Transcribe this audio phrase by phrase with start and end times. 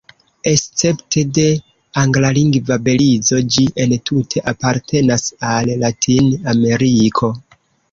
[0.51, 1.43] Escepte de
[2.03, 7.33] anglalingva Belizo ĝi entute apartenas al Latin-Ameriko.